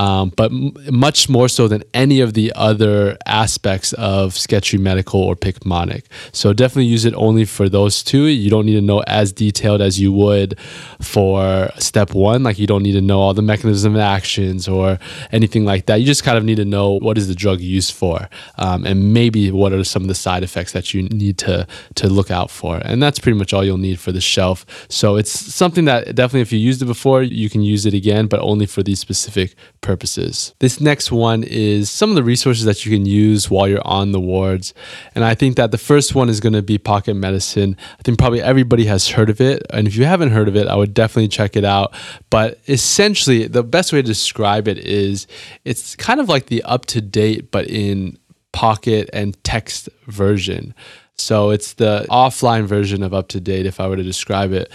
um, 0.03 0.25
but 0.41 0.49
m- 0.51 0.73
much 1.07 1.21
more 1.37 1.49
so 1.57 1.63
than 1.73 1.83
any 2.05 2.19
of 2.27 2.31
the 2.39 2.49
other 2.69 2.95
aspects 3.27 3.74
aspects 3.75 3.93
of 3.95 4.37
Sketchy 4.37 4.79
Medical 4.79 5.21
or 5.21 5.35
Picmonic. 5.35 6.05
So 6.33 6.53
definitely 6.53 6.87
use 6.87 7.05
it 7.05 7.15
only 7.15 7.45
for 7.45 7.69
those 7.69 8.03
two. 8.03 8.27
You 8.27 8.51
don't 8.51 8.67
need 8.67 8.75
to 8.75 8.81
know 8.81 9.03
as 9.07 9.33
detailed 9.33 9.81
as 9.81 9.99
you 9.99 10.13
would 10.13 10.59
for 11.01 11.71
step 11.79 12.15
one. 12.15 12.43
Like 12.45 12.59
you 12.59 12.67
don't 12.67 12.83
need 12.83 12.93
to 12.93 13.01
know 13.01 13.19
all 13.21 13.35
the 13.35 13.43
mechanism 13.43 13.95
of 13.95 14.01
actions 14.01 14.69
or 14.69 14.99
anything 15.33 15.65
like 15.65 15.87
that. 15.87 15.97
You 15.97 16.07
just 16.07 16.25
kind 16.25 16.39
of 16.39 16.45
need 16.45 16.57
to 16.57 16.65
know 16.65 16.99
what 17.01 17.19
is 17.19 17.27
the 17.27 17.35
drug 17.35 17.61
used 17.61 17.93
for, 17.93 18.29
um, 18.59 18.87
and 18.87 19.13
maybe 19.13 19.51
what 19.51 19.73
are 19.73 19.85
some 19.85 20.03
of 20.03 20.09
the 20.09 20.15
side 20.15 20.43
effects 20.43 20.73
that 20.73 20.95
you 20.95 21.03
need 21.03 21.37
to 21.39 21.67
to 21.97 22.09
look 22.09 22.31
out 22.31 22.51
for. 22.51 22.77
And 22.85 23.03
that's 23.03 23.19
pretty 23.19 23.39
much 23.39 23.53
all 23.53 23.65
you'll 23.65 23.79
need 23.79 23.99
for 23.99 24.13
the 24.13 24.21
shelf. 24.21 24.65
So 24.89 25.17
it's 25.17 25.33
something 25.33 25.85
that 25.87 26.15
definitely, 26.15 26.43
if 26.43 26.53
you 26.53 26.59
used 26.59 26.81
it 26.83 26.87
before, 26.87 27.23
you 27.23 27.51
can 27.51 27.63
use 27.63 27.87
it 27.87 27.95
again, 27.95 28.27
but 28.27 28.41
only 28.41 28.67
for 28.67 28.83
these 28.83 29.01
specific 29.01 29.55
purposes. 29.81 30.55
This 30.61 30.81
next 30.81 31.11
one 31.11 31.43
is 31.45 31.91
some 31.91 32.11
of 32.11 32.17
the 32.17 32.23
resources 32.23 32.65
that 32.65 32.85
you 32.85 32.97
can 32.97 33.07
use 33.07 33.51
while 33.51 33.64
while 33.65 33.71
you're 33.71 33.87
on 33.87 34.13
the 34.13 34.21
wards. 34.21 34.75
And 35.15 35.25
I 35.25 35.35
think 35.35 35.57
that 35.57 35.71
the 35.71 35.79
first 35.79 36.15
one 36.15 36.29
is 36.29 36.39
going 36.39 36.53
to 36.53 36.63
be 36.63 36.77
Pocket 36.77 37.15
Medicine. 37.15 37.79
I 37.99 38.03
think 38.03 38.19
probably 38.19 38.43
everybody 38.43 38.85
has 38.85 39.09
heard 39.09 39.31
of 39.31 39.41
it. 39.41 39.63
And 39.71 39.89
if 39.89 39.97
you 39.97 40.05
haven't 40.05 40.33
heard 40.33 40.49
of 40.49 40.57
it, 40.57 40.67
I 40.67 40.77
would 40.77 40.93
definitely 40.93 41.29
check 41.29 41.57
it 41.57 41.65
out. 41.65 41.95
But 42.29 42.61
essentially, 42.69 43.47
the 43.47 43.63
best 43.63 43.91
way 43.91 44.03
to 44.03 44.07
describe 44.07 44.69
it 44.69 44.77
is 44.79 45.27
it's 45.65 45.97
kind 45.97 46.21
of 46.21 46.29
like 46.29 46.47
the 46.47 46.63
UpToDate, 46.67 47.51
but 47.51 47.67
in 47.67 48.19
pocket 48.53 49.09
and 49.15 49.43
text 49.45 49.89
version. 50.07 50.75
So 51.17 51.51
it's 51.51 51.75
the 51.75 52.07
offline 52.11 52.67
version 52.67 53.03
of 53.03 53.13
UpToDate, 53.13 53.65
if 53.65 53.81
I 53.81 53.89
were 53.89 53.97
to 53.97 54.03
describe 54.03 54.53
it 54.53 54.71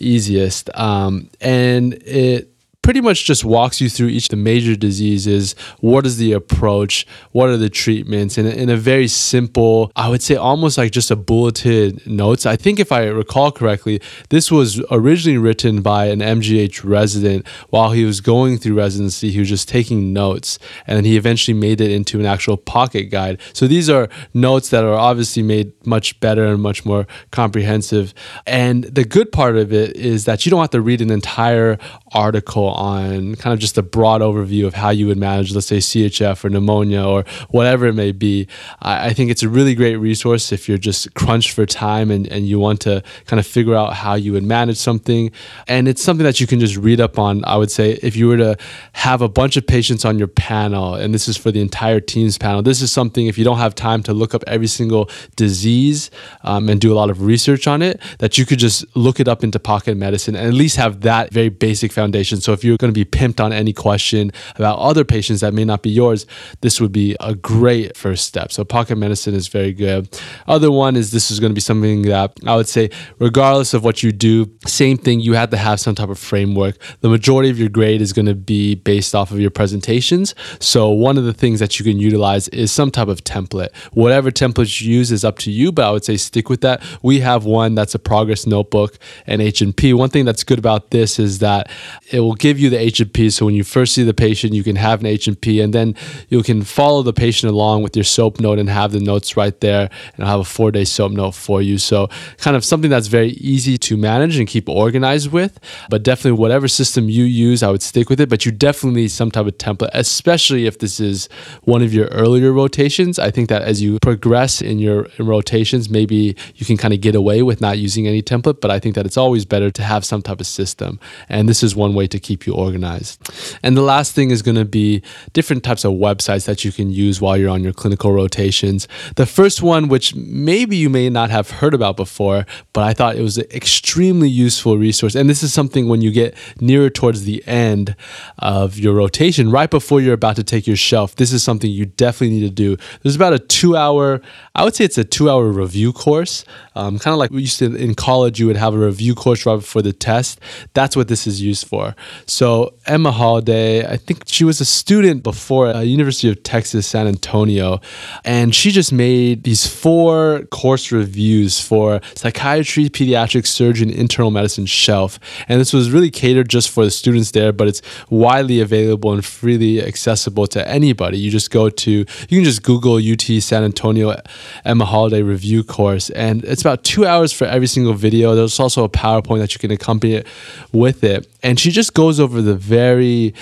easiest. 0.00 0.68
Um, 0.76 1.30
and 1.40 1.94
it 1.94 2.51
pretty 2.82 3.00
much 3.00 3.24
just 3.24 3.44
walks 3.44 3.80
you 3.80 3.88
through 3.88 4.08
each 4.08 4.26
of 4.26 4.30
the 4.30 4.36
major 4.36 4.74
diseases. 4.74 5.54
What 5.78 6.04
is 6.04 6.16
the 6.16 6.32
approach? 6.32 7.06
What 7.30 7.48
are 7.48 7.56
the 7.56 7.70
treatments? 7.70 8.36
And 8.36 8.48
in 8.48 8.68
a 8.68 8.76
very 8.76 9.06
simple, 9.06 9.92
I 9.94 10.08
would 10.08 10.22
say 10.22 10.34
almost 10.34 10.76
like 10.76 10.90
just 10.90 11.10
a 11.10 11.16
bulleted 11.16 12.04
notes. 12.06 12.44
I 12.44 12.56
think 12.56 12.80
if 12.80 12.90
I 12.90 13.04
recall 13.04 13.52
correctly, 13.52 14.00
this 14.30 14.50
was 14.50 14.82
originally 14.90 15.38
written 15.38 15.80
by 15.80 16.06
an 16.06 16.18
MGH 16.18 16.82
resident 16.82 17.46
while 17.70 17.92
he 17.92 18.04
was 18.04 18.20
going 18.20 18.58
through 18.58 18.74
residency. 18.74 19.30
He 19.30 19.38
was 19.38 19.48
just 19.48 19.68
taking 19.68 20.12
notes 20.12 20.58
and 20.86 21.06
he 21.06 21.16
eventually 21.16 21.56
made 21.56 21.80
it 21.80 21.92
into 21.92 22.18
an 22.18 22.26
actual 22.26 22.56
pocket 22.56 23.04
guide. 23.10 23.40
So 23.52 23.68
these 23.68 23.88
are 23.88 24.08
notes 24.34 24.70
that 24.70 24.84
are 24.84 24.94
obviously 24.94 25.42
made 25.44 25.72
much 25.86 26.18
better 26.18 26.46
and 26.46 26.60
much 26.60 26.84
more 26.84 27.06
comprehensive. 27.30 28.12
And 28.44 28.84
the 28.84 29.04
good 29.04 29.30
part 29.30 29.56
of 29.56 29.72
it 29.72 29.96
is 29.96 30.24
that 30.24 30.44
you 30.44 30.50
don't 30.50 30.60
have 30.60 30.70
to 30.70 30.80
read 30.80 31.00
an 31.00 31.10
entire 31.10 31.78
article 32.12 32.71
on 32.74 33.34
kind 33.36 33.52
of 33.52 33.58
just 33.58 33.78
a 33.78 33.82
broad 33.82 34.20
overview 34.20 34.66
of 34.66 34.74
how 34.74 34.90
you 34.90 35.06
would 35.06 35.18
manage, 35.18 35.54
let's 35.54 35.66
say, 35.66 35.78
CHF 35.78 36.44
or 36.44 36.50
pneumonia 36.50 37.04
or 37.04 37.24
whatever 37.50 37.86
it 37.86 37.94
may 37.94 38.12
be, 38.12 38.46
I, 38.80 39.08
I 39.08 39.12
think 39.12 39.30
it's 39.30 39.42
a 39.42 39.48
really 39.48 39.74
great 39.74 39.96
resource 39.96 40.52
if 40.52 40.68
you're 40.68 40.78
just 40.78 41.14
crunched 41.14 41.52
for 41.52 41.66
time 41.66 42.10
and, 42.10 42.26
and 42.28 42.46
you 42.46 42.58
want 42.58 42.80
to 42.82 43.02
kind 43.26 43.40
of 43.40 43.46
figure 43.46 43.74
out 43.74 43.94
how 43.94 44.14
you 44.14 44.32
would 44.32 44.44
manage 44.44 44.76
something. 44.76 45.30
And 45.68 45.88
it's 45.88 46.02
something 46.02 46.24
that 46.24 46.40
you 46.40 46.46
can 46.46 46.60
just 46.60 46.76
read 46.76 47.00
up 47.00 47.18
on. 47.18 47.44
I 47.44 47.56
would 47.56 47.70
say 47.70 47.98
if 48.02 48.16
you 48.16 48.28
were 48.28 48.36
to 48.36 48.56
have 48.92 49.22
a 49.22 49.28
bunch 49.28 49.56
of 49.56 49.66
patients 49.66 50.04
on 50.04 50.18
your 50.18 50.28
panel, 50.28 50.94
and 50.94 51.14
this 51.14 51.28
is 51.28 51.36
for 51.36 51.50
the 51.50 51.60
entire 51.60 52.00
team's 52.00 52.38
panel, 52.38 52.62
this 52.62 52.82
is 52.82 52.92
something 52.92 53.26
if 53.26 53.38
you 53.38 53.44
don't 53.44 53.58
have 53.58 53.74
time 53.74 54.02
to 54.04 54.12
look 54.12 54.34
up 54.34 54.42
every 54.46 54.66
single 54.66 55.10
disease 55.36 56.10
um, 56.42 56.68
and 56.68 56.80
do 56.80 56.92
a 56.92 56.96
lot 56.96 57.10
of 57.10 57.22
research 57.22 57.66
on 57.66 57.82
it, 57.82 58.00
that 58.18 58.38
you 58.38 58.46
could 58.46 58.58
just 58.58 58.84
look 58.96 59.20
it 59.20 59.28
up 59.28 59.44
into 59.44 59.58
pocket 59.58 59.96
medicine 59.96 60.34
and 60.34 60.46
at 60.46 60.54
least 60.54 60.76
have 60.76 61.02
that 61.02 61.32
very 61.32 61.48
basic 61.48 61.92
foundation. 61.92 62.40
So 62.40 62.52
if 62.52 62.61
you're 62.64 62.76
going 62.76 62.92
to 62.92 62.98
be 62.98 63.04
pimped 63.04 63.40
on 63.40 63.52
any 63.52 63.72
question 63.72 64.32
about 64.56 64.78
other 64.78 65.04
patients 65.04 65.40
that 65.40 65.54
may 65.54 65.64
not 65.64 65.82
be 65.82 65.90
yours, 65.90 66.26
this 66.60 66.80
would 66.80 66.92
be 66.92 67.16
a 67.20 67.34
great 67.34 67.96
first 67.96 68.26
step. 68.26 68.52
So 68.52 68.64
pocket 68.64 68.96
medicine 68.96 69.34
is 69.34 69.48
very 69.48 69.72
good. 69.72 70.18
Other 70.46 70.70
one 70.70 70.96
is 70.96 71.10
this 71.10 71.30
is 71.30 71.40
going 71.40 71.50
to 71.50 71.54
be 71.54 71.60
something 71.60 72.02
that 72.02 72.38
I 72.46 72.56
would 72.56 72.68
say, 72.68 72.90
regardless 73.18 73.74
of 73.74 73.84
what 73.84 74.02
you 74.02 74.12
do, 74.12 74.50
same 74.66 74.96
thing, 74.96 75.20
you 75.20 75.34
have 75.34 75.50
to 75.50 75.56
have 75.56 75.80
some 75.80 75.94
type 75.94 76.08
of 76.08 76.18
framework. 76.18 76.76
The 77.00 77.08
majority 77.08 77.50
of 77.50 77.58
your 77.58 77.68
grade 77.68 78.00
is 78.00 78.12
going 78.12 78.26
to 78.26 78.34
be 78.34 78.74
based 78.74 79.14
off 79.14 79.30
of 79.30 79.40
your 79.40 79.50
presentations. 79.50 80.34
So 80.60 80.90
one 80.90 81.18
of 81.18 81.24
the 81.24 81.32
things 81.32 81.60
that 81.60 81.78
you 81.78 81.84
can 81.84 81.98
utilize 81.98 82.48
is 82.48 82.70
some 82.72 82.90
type 82.90 83.08
of 83.08 83.24
template. 83.24 83.74
Whatever 83.92 84.30
template 84.30 84.80
you 84.80 84.92
use 84.92 85.12
is 85.12 85.24
up 85.24 85.38
to 85.38 85.50
you, 85.50 85.72
but 85.72 85.86
I 85.86 85.90
would 85.90 86.04
say 86.04 86.16
stick 86.16 86.48
with 86.48 86.60
that. 86.62 86.82
We 87.02 87.20
have 87.20 87.44
one 87.44 87.74
that's 87.74 87.94
a 87.94 87.98
progress 87.98 88.46
notebook 88.46 88.98
and 89.26 89.42
H&P. 89.42 89.92
One 89.94 90.10
thing 90.10 90.24
that's 90.24 90.44
good 90.44 90.58
about 90.58 90.90
this 90.90 91.18
is 91.18 91.38
that 91.40 91.70
it 92.10 92.20
will 92.20 92.34
give 92.34 92.51
you 92.58 92.70
the 92.70 92.78
H&P. 92.78 93.30
So 93.30 93.46
when 93.46 93.54
you 93.54 93.64
first 93.64 93.94
see 93.94 94.02
the 94.02 94.14
patient, 94.14 94.54
you 94.54 94.62
can 94.62 94.76
have 94.76 95.00
an 95.00 95.06
H&P 95.06 95.60
and 95.60 95.72
then 95.72 95.94
you 96.28 96.42
can 96.42 96.62
follow 96.62 97.02
the 97.02 97.12
patient 97.12 97.52
along 97.52 97.82
with 97.82 97.96
your 97.96 98.04
SOAP 98.04 98.40
note 98.40 98.58
and 98.58 98.68
have 98.68 98.92
the 98.92 99.00
notes 99.00 99.36
right 99.36 99.58
there 99.60 99.90
and 100.14 100.24
I'll 100.24 100.30
have 100.30 100.40
a 100.40 100.44
four 100.44 100.70
day 100.70 100.84
SOAP 100.84 101.12
note 101.12 101.34
for 101.34 101.62
you. 101.62 101.78
So 101.78 102.08
kind 102.38 102.56
of 102.56 102.64
something 102.64 102.90
that's 102.90 103.08
very 103.08 103.30
easy 103.30 103.78
to 103.78 103.96
manage 103.96 104.38
and 104.38 104.48
keep 104.48 104.68
organized 104.68 105.32
with, 105.32 105.58
but 105.90 106.02
definitely 106.02 106.38
whatever 106.38 106.68
system 106.68 107.08
you 107.08 107.24
use, 107.24 107.62
I 107.62 107.70
would 107.70 107.82
stick 107.82 108.08
with 108.08 108.20
it. 108.20 108.28
But 108.28 108.44
you 108.46 108.52
definitely 108.52 109.02
need 109.02 109.08
some 109.08 109.30
type 109.30 109.46
of 109.46 109.58
template, 109.58 109.90
especially 109.94 110.66
if 110.66 110.78
this 110.78 111.00
is 111.00 111.28
one 111.62 111.82
of 111.82 111.92
your 111.92 112.06
earlier 112.06 112.52
rotations. 112.52 113.18
I 113.18 113.30
think 113.30 113.48
that 113.48 113.62
as 113.62 113.82
you 113.82 113.98
progress 114.00 114.60
in 114.62 114.78
your 114.78 115.08
rotations, 115.18 115.88
maybe 115.88 116.36
you 116.56 116.66
can 116.66 116.76
kind 116.76 116.94
of 116.94 117.00
get 117.00 117.14
away 117.14 117.42
with 117.42 117.60
not 117.60 117.78
using 117.78 118.06
any 118.06 118.22
template, 118.22 118.60
but 118.60 118.70
I 118.70 118.78
think 118.78 118.94
that 118.94 119.06
it's 119.06 119.16
always 119.16 119.44
better 119.44 119.70
to 119.70 119.82
have 119.82 120.04
some 120.04 120.22
type 120.22 120.40
of 120.40 120.46
system. 120.46 120.98
And 121.28 121.48
this 121.48 121.62
is 121.62 121.74
one 121.76 121.94
way 121.94 122.06
to 122.08 122.18
keep 122.18 122.41
you 122.46 122.54
organized. 122.54 123.20
And 123.62 123.76
the 123.76 123.82
last 123.82 124.14
thing 124.14 124.30
is 124.30 124.42
going 124.42 124.56
to 124.56 124.64
be 124.64 125.02
different 125.32 125.64
types 125.64 125.84
of 125.84 125.92
websites 125.92 126.46
that 126.46 126.64
you 126.64 126.72
can 126.72 126.90
use 126.90 127.20
while 127.20 127.36
you're 127.36 127.50
on 127.50 127.62
your 127.62 127.72
clinical 127.72 128.12
rotations. 128.12 128.88
The 129.16 129.26
first 129.26 129.62
one, 129.62 129.88
which 129.88 130.14
maybe 130.14 130.76
you 130.76 130.88
may 130.88 131.08
not 131.10 131.30
have 131.30 131.50
heard 131.50 131.74
about 131.74 131.96
before, 131.96 132.46
but 132.72 132.82
I 132.82 132.92
thought 132.92 133.16
it 133.16 133.22
was 133.22 133.38
an 133.38 133.46
extremely 133.50 134.28
useful 134.28 134.78
resource. 134.78 135.14
And 135.14 135.28
this 135.28 135.42
is 135.42 135.52
something 135.52 135.88
when 135.88 136.02
you 136.02 136.10
get 136.10 136.34
nearer 136.60 136.90
towards 136.90 137.24
the 137.24 137.46
end 137.46 137.96
of 138.38 138.78
your 138.78 138.94
rotation, 138.94 139.50
right 139.50 139.70
before 139.70 140.00
you're 140.00 140.14
about 140.14 140.36
to 140.36 140.44
take 140.44 140.66
your 140.66 140.76
shelf, 140.76 141.16
this 141.16 141.32
is 141.32 141.42
something 141.42 141.70
you 141.70 141.86
definitely 141.86 142.36
need 142.36 142.46
to 142.46 142.54
do. 142.54 142.76
There's 143.02 143.16
about 143.16 143.32
a 143.32 143.38
two 143.38 143.76
hour, 143.76 144.20
I 144.54 144.64
would 144.64 144.74
say 144.74 144.84
it's 144.84 144.98
a 144.98 145.04
two 145.04 145.30
hour 145.30 145.50
review 145.50 145.92
course. 145.92 146.44
Um, 146.74 146.98
kind 146.98 147.12
of 147.12 147.18
like 147.18 147.30
we 147.30 147.42
used 147.42 147.58
to 147.58 147.74
in 147.74 147.94
college, 147.94 148.40
you 148.40 148.46
would 148.46 148.56
have 148.56 148.74
a 148.74 148.78
review 148.78 149.14
course 149.14 149.44
right 149.44 149.56
before 149.56 149.82
the 149.82 149.92
test. 149.92 150.40
That's 150.74 150.96
what 150.96 151.08
this 151.08 151.26
is 151.26 151.42
used 151.42 151.66
for. 151.66 151.94
So 152.32 152.72
Emma 152.86 153.12
Holliday, 153.12 153.86
I 153.86 153.98
think 153.98 154.22
she 154.24 154.42
was 154.42 154.58
a 154.58 154.64
student 154.64 155.22
before 155.22 155.66
at 155.66 155.86
University 155.86 156.30
of 156.30 156.42
Texas, 156.42 156.86
San 156.86 157.06
Antonio, 157.06 157.82
and 158.24 158.54
she 158.54 158.70
just 158.70 158.90
made 158.90 159.44
these 159.44 159.66
four 159.66 160.44
course 160.50 160.90
reviews 160.90 161.60
for 161.60 162.00
psychiatry, 162.14 162.88
pediatric 162.88 163.46
surgeon, 163.46 163.90
internal 163.90 164.30
medicine 164.30 164.64
shelf. 164.64 165.20
And 165.46 165.60
this 165.60 165.74
was 165.74 165.90
really 165.90 166.10
catered 166.10 166.48
just 166.48 166.70
for 166.70 166.86
the 166.86 166.90
students 166.90 167.32
there, 167.32 167.52
but 167.52 167.68
it's 167.68 167.82
widely 168.08 168.60
available 168.60 169.12
and 169.12 169.22
freely 169.22 169.82
accessible 169.84 170.46
to 170.48 170.66
anybody. 170.66 171.18
You 171.18 171.30
just 171.30 171.50
go 171.50 171.68
to, 171.68 171.90
you 171.90 172.06
can 172.28 172.44
just 172.44 172.62
Google 172.62 172.96
UT 172.96 173.42
San 173.42 173.62
Antonio 173.62 174.18
Emma 174.64 174.86
Holliday 174.86 175.20
review 175.20 175.62
course, 175.64 176.08
and 176.08 176.46
it's 176.46 176.62
about 176.62 176.82
two 176.82 177.04
hours 177.04 177.30
for 177.30 177.44
every 177.44 177.66
single 177.66 177.92
video. 177.92 178.34
There's 178.34 178.58
also 178.58 178.84
a 178.84 178.88
PowerPoint 178.88 179.40
that 179.40 179.52
you 179.52 179.58
can 179.58 179.70
accompany 179.70 180.14
it 180.14 180.26
with 180.72 181.04
it. 181.04 181.28
And 181.44 181.58
she 181.58 181.72
just 181.72 181.92
goes 181.92 182.20
over 182.22 182.40
the 182.40 182.54
very 182.54 183.34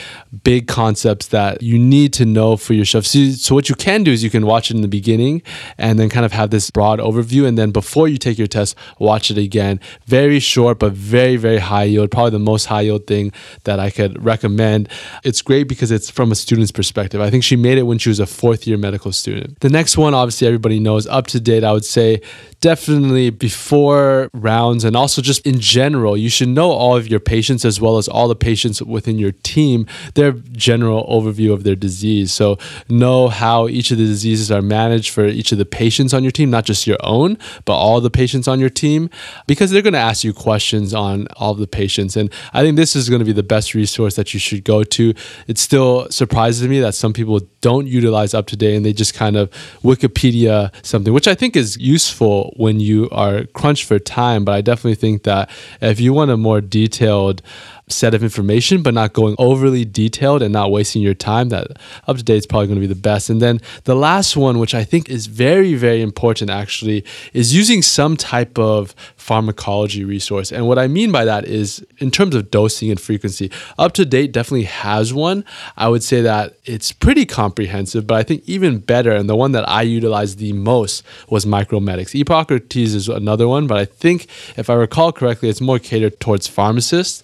big 0.42 0.66
concepts 0.66 1.28
that 1.28 1.62
you 1.62 1.78
need 1.78 2.12
to 2.14 2.24
know 2.24 2.56
for 2.56 2.74
yourself. 2.74 3.06
So, 3.06 3.30
so, 3.30 3.54
what 3.54 3.68
you 3.68 3.76
can 3.76 4.02
do 4.02 4.10
is 4.10 4.24
you 4.24 4.30
can 4.30 4.46
watch 4.46 4.70
it 4.70 4.74
in 4.74 4.82
the 4.82 4.88
beginning 4.88 5.42
and 5.78 5.98
then 5.98 6.08
kind 6.08 6.26
of 6.26 6.32
have 6.32 6.50
this 6.50 6.70
broad 6.70 6.98
overview. 6.98 7.46
And 7.46 7.56
then 7.56 7.70
before 7.70 8.08
you 8.08 8.16
take 8.16 8.38
your 8.38 8.46
test, 8.48 8.76
watch 8.98 9.30
it 9.30 9.38
again. 9.38 9.78
Very 10.06 10.40
short, 10.40 10.78
but 10.78 10.92
very, 10.92 11.36
very 11.36 11.58
high 11.58 11.84
yield. 11.84 12.10
Probably 12.10 12.30
the 12.30 12.38
most 12.40 12.66
high 12.66 12.82
yield 12.82 13.06
thing 13.06 13.32
that 13.64 13.78
I 13.78 13.90
could 13.90 14.24
recommend. 14.24 14.88
It's 15.22 15.42
great 15.42 15.68
because 15.68 15.90
it's 15.90 16.10
from 16.10 16.32
a 16.32 16.34
student's 16.34 16.72
perspective. 16.72 17.20
I 17.20 17.30
think 17.30 17.44
she 17.44 17.56
made 17.56 17.78
it 17.78 17.84
when 17.84 17.98
she 17.98 18.08
was 18.08 18.20
a 18.20 18.26
fourth 18.26 18.66
year 18.66 18.78
medical 18.78 19.12
student. 19.12 19.60
The 19.60 19.68
next 19.68 19.96
one, 19.96 20.14
obviously, 20.14 20.46
everybody 20.46 20.80
knows 20.80 21.06
UpToDate. 21.06 21.62
I 21.62 21.72
would 21.72 21.84
say 21.84 22.20
definitely 22.60 23.30
before 23.30 24.30
rounds 24.32 24.84
and 24.84 24.96
also 24.96 25.22
just 25.22 25.46
in 25.46 25.60
general, 25.60 26.16
you 26.16 26.28
should 26.28 26.48
know 26.48 26.70
all 26.70 26.96
of 26.96 27.08
your 27.08 27.20
patients 27.20 27.64
as 27.64 27.80
well 27.80 27.98
as 27.98 28.08
all 28.08 28.28
the 28.28 28.36
patients 28.36 28.59
within 28.86 29.18
your 29.18 29.32
team, 29.32 29.86
their 30.14 30.32
general 30.32 31.06
overview 31.06 31.52
of 31.52 31.64
their 31.64 31.74
disease. 31.74 32.32
So 32.32 32.58
know 32.88 33.28
how 33.28 33.68
each 33.68 33.90
of 33.90 33.98
the 33.98 34.04
diseases 34.04 34.50
are 34.50 34.62
managed 34.62 35.10
for 35.10 35.26
each 35.26 35.52
of 35.52 35.58
the 35.58 35.64
patients 35.64 36.14
on 36.14 36.22
your 36.22 36.32
team, 36.32 36.50
not 36.50 36.64
just 36.64 36.86
your 36.86 36.98
own, 37.00 37.38
but 37.64 37.74
all 37.74 38.00
the 38.00 38.10
patients 38.10 38.48
on 38.48 38.60
your 38.60 38.70
team, 38.70 39.10
because 39.46 39.70
they're 39.70 39.82
going 39.82 39.94
to 39.94 39.98
ask 39.98 40.24
you 40.24 40.32
questions 40.32 40.94
on 40.94 41.26
all 41.36 41.54
the 41.54 41.66
patients. 41.66 42.16
And 42.16 42.32
I 42.52 42.62
think 42.62 42.76
this 42.76 42.94
is 42.96 43.08
going 43.08 43.20
to 43.20 43.24
be 43.24 43.32
the 43.32 43.42
best 43.42 43.74
resource 43.74 44.16
that 44.16 44.32
you 44.34 44.40
should 44.40 44.64
go 44.64 44.84
to. 44.84 45.14
It 45.46 45.58
still 45.58 46.08
surprises 46.10 46.66
me 46.66 46.80
that 46.80 46.94
some 46.94 47.12
people 47.12 47.40
don't 47.60 47.86
utilize 47.86 48.32
UpToDate 48.32 48.76
and 48.76 48.84
they 48.84 48.92
just 48.92 49.14
kind 49.14 49.36
of 49.36 49.50
Wikipedia 49.82 50.72
something, 50.84 51.12
which 51.12 51.28
I 51.28 51.34
think 51.34 51.56
is 51.56 51.76
useful 51.76 52.54
when 52.56 52.80
you 52.80 53.08
are 53.10 53.44
crunched 53.46 53.84
for 53.84 53.98
time. 53.98 54.44
But 54.44 54.52
I 54.52 54.60
definitely 54.60 54.94
think 54.94 55.24
that 55.24 55.50
if 55.80 56.00
you 56.00 56.12
want 56.12 56.30
a 56.30 56.36
more 56.36 56.60
detailed 56.60 57.42
set 57.90 58.14
of 58.14 58.22
information, 58.22 58.82
but 58.82 58.94
not 58.94 59.12
going 59.12 59.34
overly 59.38 59.84
detailed 59.84 60.42
and 60.42 60.52
not 60.52 60.70
wasting 60.70 61.02
your 61.02 61.14
time, 61.14 61.48
that 61.50 61.68
UpToDate 62.08 62.30
is 62.30 62.46
probably 62.46 62.66
going 62.66 62.76
to 62.76 62.80
be 62.80 62.86
the 62.86 62.94
best. 62.94 63.30
And 63.30 63.40
then 63.40 63.60
the 63.84 63.96
last 63.96 64.36
one, 64.36 64.58
which 64.58 64.74
I 64.74 64.84
think 64.84 65.08
is 65.08 65.26
very, 65.26 65.74
very 65.74 66.02
important 66.02 66.50
actually, 66.50 67.04
is 67.32 67.54
using 67.54 67.82
some 67.82 68.16
type 68.16 68.58
of 68.58 68.94
pharmacology 69.20 70.04
resource. 70.04 70.50
And 70.50 70.66
what 70.66 70.78
I 70.78 70.88
mean 70.88 71.12
by 71.12 71.24
that 71.24 71.44
is 71.44 71.84
in 71.98 72.10
terms 72.10 72.34
of 72.34 72.50
dosing 72.50 72.90
and 72.90 73.00
frequency, 73.00 73.50
UpToDate 73.78 74.32
definitely 74.32 74.64
has 74.64 75.12
one. 75.12 75.44
I 75.76 75.88
would 75.88 76.02
say 76.02 76.22
that 76.22 76.56
it's 76.64 76.90
pretty 76.90 77.26
comprehensive, 77.26 78.06
but 78.06 78.16
I 78.16 78.22
think 78.22 78.42
even 78.46 78.78
better, 78.78 79.12
and 79.12 79.28
the 79.28 79.36
one 79.36 79.52
that 79.52 79.68
I 79.68 79.82
utilized 79.82 80.38
the 80.38 80.52
most 80.52 81.04
was 81.28 81.44
Micromedex. 81.44 82.18
Epocrates 82.18 82.94
is 82.94 83.08
another 83.08 83.46
one, 83.46 83.66
but 83.66 83.78
I 83.78 83.84
think 83.84 84.26
if 84.56 84.70
I 84.70 84.74
recall 84.74 85.12
correctly, 85.12 85.48
it's 85.48 85.60
more 85.60 85.78
catered 85.78 86.18
towards 86.18 86.48
pharmacists. 86.48 87.22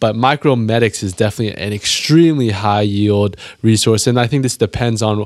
But 0.00 0.14
Micromedex 0.14 1.02
is 1.02 1.12
definitely 1.12 1.60
an 1.60 1.72
extremely 1.72 2.50
high 2.50 2.82
yield 2.82 3.36
resource. 3.62 4.06
And 4.06 4.20
I 4.20 4.26
think 4.26 4.42
this 4.42 4.56
depends 4.56 5.02
on 5.02 5.24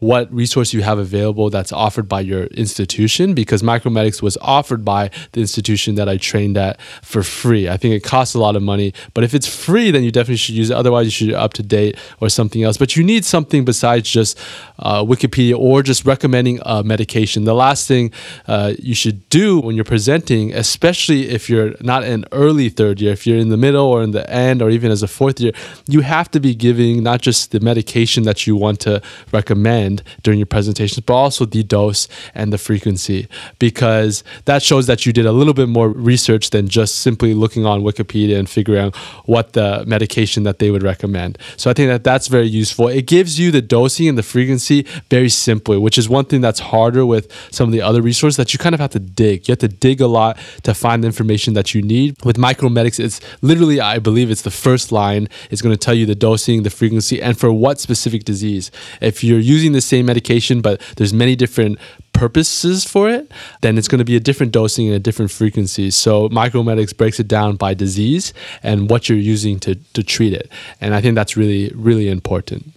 what 0.00 0.32
resource 0.32 0.72
you 0.72 0.82
have 0.82 0.98
available 0.98 1.50
that's 1.50 1.72
offered 1.72 2.08
by 2.08 2.20
your 2.20 2.44
institution 2.46 3.34
because 3.34 3.62
Micromedex 3.62 4.22
was 4.22 4.36
offered 4.40 4.84
by 4.84 5.10
the 5.32 5.40
institution 5.40 5.94
that 5.94 6.08
I 6.08 6.16
trained 6.16 6.56
at 6.56 6.80
for 7.02 7.22
free. 7.22 7.68
I 7.68 7.76
think 7.76 7.94
it 7.94 8.02
costs 8.02 8.34
a 8.34 8.38
lot 8.38 8.56
of 8.56 8.62
money, 8.62 8.94
but 9.12 9.24
if 9.24 9.34
it's 9.34 9.46
free, 9.46 9.90
then 9.90 10.02
you 10.02 10.10
definitely 10.10 10.36
should 10.36 10.54
use 10.54 10.70
it. 10.70 10.74
Otherwise, 10.74 11.06
you 11.06 11.10
should 11.10 11.34
UpToDate 11.34 11.98
or 12.20 12.30
something 12.30 12.62
else. 12.62 12.78
But 12.78 12.96
you 12.96 13.04
need 13.04 13.24
something 13.26 13.64
besides 13.64 14.10
just 14.10 14.38
uh, 14.78 15.04
Wikipedia 15.04 15.56
or 15.58 15.82
just 15.82 16.06
recommending 16.06 16.60
a 16.64 16.82
medication. 16.82 17.44
The 17.44 17.54
last 17.54 17.86
thing 17.86 18.10
uh, 18.48 18.72
you 18.78 18.94
should 18.94 19.28
do 19.28 19.60
when 19.60 19.76
you're 19.76 19.84
presenting, 19.84 20.54
especially 20.54 21.28
if 21.28 21.50
you're 21.50 21.74
not 21.82 22.04
in 22.04 22.24
early 22.32 22.70
third 22.70 23.00
year, 23.02 23.12
if 23.12 23.26
you're 23.26 23.38
in 23.38 23.50
the 23.50 23.58
middle 23.58 23.86
or 23.86 24.02
in 24.02 24.12
the 24.12 24.28
end, 24.30 24.62
or 24.62 24.70
even 24.70 24.90
as 24.90 25.02
a 25.02 25.08
fourth 25.08 25.40
year, 25.40 25.52
you 25.86 26.00
have 26.00 26.30
to 26.30 26.40
be 26.40 26.54
giving 26.54 27.02
not 27.02 27.20
just 27.20 27.50
the 27.50 27.60
medication 27.60 28.24
that 28.24 28.46
you 28.46 28.56
want 28.56 28.80
to 28.80 29.02
recommend 29.30 29.89
during 30.22 30.38
your 30.38 30.46
presentations, 30.46 31.00
but 31.00 31.14
also 31.14 31.44
the 31.44 31.62
dose 31.62 32.08
and 32.34 32.52
the 32.52 32.58
frequency, 32.58 33.28
because 33.58 34.22
that 34.44 34.62
shows 34.62 34.86
that 34.86 35.06
you 35.06 35.12
did 35.12 35.26
a 35.26 35.32
little 35.32 35.54
bit 35.54 35.68
more 35.68 35.88
research 35.88 36.50
than 36.50 36.68
just 36.68 36.96
simply 36.96 37.34
looking 37.34 37.66
on 37.66 37.82
Wikipedia 37.82 38.38
and 38.38 38.48
figuring 38.48 38.80
out 38.80 38.96
what 39.26 39.52
the 39.54 39.84
medication 39.86 40.42
that 40.44 40.58
they 40.58 40.70
would 40.70 40.82
recommend. 40.82 41.38
So 41.56 41.70
I 41.70 41.74
think 41.74 41.88
that 41.88 42.04
that's 42.04 42.28
very 42.28 42.46
useful. 42.48 42.88
It 42.88 43.06
gives 43.06 43.38
you 43.38 43.50
the 43.50 43.62
dosing 43.62 44.08
and 44.08 44.18
the 44.18 44.22
frequency 44.22 44.86
very 45.10 45.28
simply, 45.28 45.78
which 45.78 45.98
is 45.98 46.08
one 46.08 46.24
thing 46.24 46.40
that's 46.40 46.60
harder 46.60 47.04
with 47.06 47.30
some 47.50 47.68
of 47.68 47.72
the 47.72 47.82
other 47.82 48.02
resources 48.02 48.36
that 48.36 48.52
you 48.52 48.58
kind 48.58 48.74
of 48.74 48.80
have 48.80 48.90
to 48.90 49.00
dig. 49.00 49.48
You 49.48 49.52
have 49.52 49.58
to 49.58 49.68
dig 49.68 50.00
a 50.00 50.06
lot 50.06 50.38
to 50.62 50.74
find 50.74 51.02
the 51.02 51.06
information 51.06 51.54
that 51.54 51.74
you 51.74 51.82
need. 51.82 52.16
With 52.24 52.36
Micromedex, 52.36 53.00
it's 53.00 53.20
literally, 53.42 53.80
I 53.80 53.98
believe, 53.98 54.30
it's 54.30 54.42
the 54.42 54.50
first 54.50 54.92
line. 54.92 55.28
It's 55.50 55.62
going 55.62 55.74
to 55.74 55.78
tell 55.78 55.94
you 55.94 56.06
the 56.06 56.14
dosing, 56.14 56.62
the 56.62 56.70
frequency, 56.70 57.20
and 57.20 57.38
for 57.38 57.52
what 57.52 57.80
specific 57.80 58.24
disease. 58.24 58.70
If 59.00 59.24
you're 59.24 59.38
using 59.38 59.72
the 59.80 59.86
same 59.86 60.06
medication, 60.06 60.60
but 60.60 60.80
there's 60.96 61.12
many 61.12 61.36
different 61.36 61.78
purposes 62.12 62.84
for 62.84 63.08
it, 63.08 63.32
then 63.62 63.78
it's 63.78 63.88
going 63.88 63.98
to 63.98 64.04
be 64.04 64.16
a 64.16 64.20
different 64.20 64.52
dosing 64.52 64.86
and 64.86 64.94
a 64.94 64.98
different 64.98 65.30
frequency. 65.30 65.90
So 65.90 66.28
Micromedex 66.28 66.96
breaks 66.96 67.18
it 67.18 67.28
down 67.28 67.56
by 67.56 67.72
disease 67.74 68.34
and 68.62 68.90
what 68.90 69.08
you're 69.08 69.18
using 69.18 69.58
to, 69.60 69.74
to 69.74 70.02
treat 70.02 70.34
it. 70.34 70.50
And 70.80 70.94
I 70.94 71.00
think 71.00 71.14
that's 71.14 71.36
really, 71.36 71.72
really 71.74 72.08
important. 72.08 72.74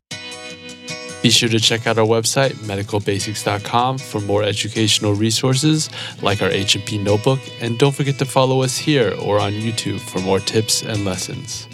Be 1.22 1.30
sure 1.30 1.48
to 1.50 1.60
check 1.60 1.88
out 1.88 1.98
our 1.98 2.06
website, 2.06 2.52
medicalbasics.com, 2.68 3.98
for 3.98 4.20
more 4.22 4.44
educational 4.44 5.14
resources 5.14 5.90
like 6.22 6.42
our 6.42 6.50
H&P 6.50 6.98
notebook. 6.98 7.40
And 7.62 7.80
don't 7.80 7.96
forget 7.96 8.20
to 8.20 8.26
follow 8.26 8.62
us 8.62 8.78
here 8.78 9.14
or 9.22 9.40
on 9.40 9.54
YouTube 9.54 10.02
for 10.02 10.20
more 10.20 10.40
tips 10.40 10.84
and 10.84 11.06
lessons. 11.06 11.68